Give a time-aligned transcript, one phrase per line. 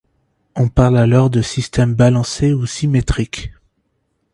[0.55, 3.51] On parle alors de système balancé ou symétrique.